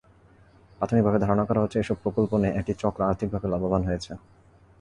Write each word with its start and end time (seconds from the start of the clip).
প্রাথমিকভাবে 0.77 1.19
ধারণা 1.19 1.43
করা 1.45 1.61
হচ্ছে, 1.63 1.77
এসব 1.79 1.97
প্রকল্প 2.03 2.31
নিয়ে 2.41 2.57
একটি 2.59 2.73
চক্র 2.81 2.99
আর্থিকভাবে 3.09 3.47
লাভবান 3.53 3.81
হয়েছে। 3.85 4.11